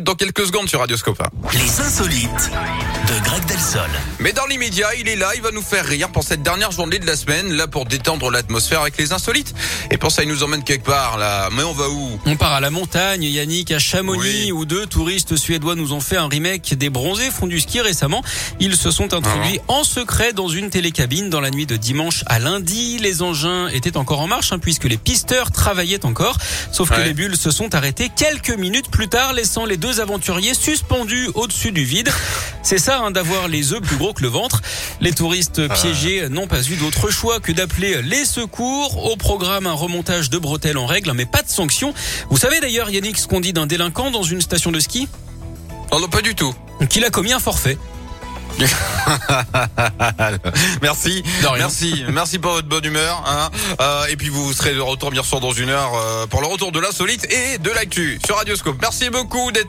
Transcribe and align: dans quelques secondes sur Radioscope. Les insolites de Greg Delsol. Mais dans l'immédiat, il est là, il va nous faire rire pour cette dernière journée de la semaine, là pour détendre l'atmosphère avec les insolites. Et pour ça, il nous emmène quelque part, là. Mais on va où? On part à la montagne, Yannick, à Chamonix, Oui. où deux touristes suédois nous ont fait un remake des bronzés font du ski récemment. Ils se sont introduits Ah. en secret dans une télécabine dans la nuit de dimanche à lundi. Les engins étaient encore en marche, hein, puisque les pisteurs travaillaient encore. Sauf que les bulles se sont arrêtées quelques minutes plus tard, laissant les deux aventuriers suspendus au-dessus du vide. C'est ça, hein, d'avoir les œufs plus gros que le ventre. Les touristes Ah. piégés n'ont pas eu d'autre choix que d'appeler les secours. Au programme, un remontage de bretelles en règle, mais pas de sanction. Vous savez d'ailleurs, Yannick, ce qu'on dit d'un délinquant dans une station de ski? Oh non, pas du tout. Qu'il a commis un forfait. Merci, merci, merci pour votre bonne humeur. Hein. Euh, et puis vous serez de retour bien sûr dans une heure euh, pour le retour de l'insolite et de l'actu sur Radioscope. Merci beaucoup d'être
dans 0.00 0.16
quelques 0.16 0.44
secondes 0.46 0.68
sur 0.68 0.80
Radioscope. 0.80 1.22
Les 1.52 1.80
insolites 1.80 2.50
de 3.06 3.24
Greg 3.24 3.44
Delsol. 3.46 3.88
Mais 4.18 4.32
dans 4.32 4.44
l'immédiat, 4.46 4.88
il 4.98 5.08
est 5.08 5.14
là, 5.14 5.30
il 5.36 5.40
va 5.42 5.52
nous 5.52 5.62
faire 5.62 5.86
rire 5.86 6.08
pour 6.10 6.24
cette 6.24 6.42
dernière 6.42 6.72
journée 6.72 6.98
de 6.98 7.06
la 7.06 7.14
semaine, 7.14 7.52
là 7.52 7.68
pour 7.68 7.86
détendre 7.86 8.28
l'atmosphère 8.28 8.80
avec 8.80 8.96
les 8.98 9.12
insolites. 9.12 9.54
Et 9.92 9.96
pour 9.96 10.10
ça, 10.10 10.24
il 10.24 10.28
nous 10.30 10.42
emmène 10.42 10.64
quelque 10.64 10.84
part, 10.86 11.16
là. 11.16 11.48
Mais 11.52 11.62
on 11.62 11.72
va 11.72 11.88
où? 11.90 12.18
On 12.26 12.34
part 12.34 12.52
à 12.54 12.60
la 12.60 12.70
montagne, 12.70 13.22
Yannick, 13.22 13.70
à 13.70 13.78
Chamonix, 13.78 14.46
Oui. 14.46 14.52
où 14.52 14.64
deux 14.64 14.86
touristes 14.86 15.36
suédois 15.36 15.76
nous 15.76 15.92
ont 15.92 16.00
fait 16.00 16.16
un 16.16 16.26
remake 16.26 16.74
des 16.74 16.90
bronzés 16.90 17.30
font 17.30 17.46
du 17.46 17.60
ski 17.60 17.80
récemment. 17.80 18.24
Ils 18.58 18.74
se 18.76 18.90
sont 18.90 19.14
introduits 19.14 19.60
Ah. 19.68 19.74
en 19.74 19.84
secret 19.84 20.32
dans 20.32 20.48
une 20.48 20.70
télécabine 20.70 21.30
dans 21.30 21.40
la 21.40 21.50
nuit 21.52 21.66
de 21.66 21.76
dimanche 21.76 22.24
à 22.26 22.40
lundi. 22.40 22.98
Les 22.98 23.22
engins 23.22 23.68
étaient 23.68 23.96
encore 23.96 24.20
en 24.22 24.26
marche, 24.26 24.50
hein, 24.52 24.58
puisque 24.58 24.84
les 24.84 24.96
pisteurs 24.98 25.52
travaillaient 25.52 26.04
encore. 26.04 26.36
Sauf 26.72 26.90
que 26.90 27.00
les 27.00 27.14
bulles 27.14 27.36
se 27.36 27.52
sont 27.52 27.76
arrêtées 27.76 28.10
quelques 28.16 28.50
minutes 28.58 28.90
plus 28.90 29.06
tard, 29.06 29.32
laissant 29.34 29.64
les 29.64 29.76
deux 29.76 29.83
aventuriers 30.00 30.54
suspendus 30.54 31.28
au-dessus 31.34 31.72
du 31.72 31.84
vide. 31.84 32.10
C'est 32.62 32.78
ça, 32.78 33.00
hein, 33.00 33.10
d'avoir 33.10 33.48
les 33.48 33.72
œufs 33.72 33.80
plus 33.80 33.96
gros 33.96 34.12
que 34.12 34.22
le 34.22 34.28
ventre. 34.28 34.62
Les 35.00 35.12
touristes 35.12 35.60
Ah. 35.68 35.74
piégés 35.74 36.28
n'ont 36.28 36.46
pas 36.46 36.62
eu 36.62 36.76
d'autre 36.76 37.10
choix 37.10 37.40
que 37.40 37.52
d'appeler 37.52 38.02
les 38.02 38.24
secours. 38.24 39.04
Au 39.10 39.16
programme, 39.16 39.66
un 39.66 39.72
remontage 39.72 40.30
de 40.30 40.38
bretelles 40.38 40.78
en 40.78 40.86
règle, 40.86 41.12
mais 41.12 41.26
pas 41.26 41.42
de 41.42 41.48
sanction. 41.48 41.92
Vous 42.30 42.36
savez 42.38 42.60
d'ailleurs, 42.60 42.90
Yannick, 42.90 43.18
ce 43.18 43.26
qu'on 43.26 43.40
dit 43.40 43.52
d'un 43.52 43.66
délinquant 43.66 44.10
dans 44.10 44.22
une 44.22 44.40
station 44.40 44.70
de 44.72 44.80
ski? 44.80 45.08
Oh 45.90 46.00
non, 46.00 46.08
pas 46.08 46.22
du 46.22 46.34
tout. 46.34 46.54
Qu'il 46.88 47.04
a 47.04 47.10
commis 47.10 47.32
un 47.32 47.38
forfait. 47.40 47.78
Merci, 50.82 51.22
merci, 51.58 52.04
merci 52.10 52.38
pour 52.38 52.52
votre 52.52 52.68
bonne 52.68 52.84
humeur. 52.84 53.22
Hein. 53.26 53.50
Euh, 53.80 54.06
et 54.06 54.16
puis 54.16 54.28
vous 54.28 54.52
serez 54.52 54.74
de 54.74 54.80
retour 54.80 55.10
bien 55.10 55.22
sûr 55.22 55.40
dans 55.40 55.50
une 55.52 55.70
heure 55.70 55.92
euh, 55.94 56.26
pour 56.26 56.40
le 56.40 56.46
retour 56.46 56.70
de 56.72 56.78
l'insolite 56.78 57.26
et 57.32 57.58
de 57.58 57.70
l'actu 57.70 58.18
sur 58.24 58.36
Radioscope. 58.36 58.76
Merci 58.80 59.10
beaucoup 59.10 59.50
d'être 59.50 59.62